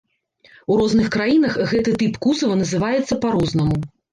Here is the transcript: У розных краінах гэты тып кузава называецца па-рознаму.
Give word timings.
У 0.71 0.77
розных 0.79 1.11
краінах 1.17 1.59
гэты 1.73 1.93
тып 2.05 2.17
кузава 2.27 2.59
называецца 2.65 3.21
па-рознаму. 3.27 3.83